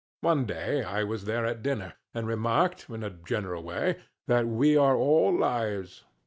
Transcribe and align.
One 0.21 0.47
day 0.47 0.81
I 0.81 1.03
was 1.03 1.25
there 1.25 1.45
at 1.45 1.61
dinner, 1.61 1.93
and 2.11 2.25
remarked, 2.25 2.89
in 2.89 3.03
a 3.03 3.11
general 3.11 3.61
way, 3.61 3.99
that 4.25 4.47
we 4.47 4.75
are 4.75 4.95
all 4.95 5.31
liars. 5.31 6.05